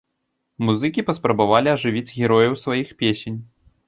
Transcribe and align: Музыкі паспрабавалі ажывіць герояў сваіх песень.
Музыкі 0.69 1.03
паспрабавалі 1.09 1.69
ажывіць 1.73 2.15
герояў 2.21 2.57
сваіх 2.63 2.95
песень. 3.03 3.37